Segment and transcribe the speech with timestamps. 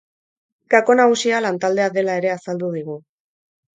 [0.75, 2.97] Gako nagusia, lantaldea dela ere azaldu digu.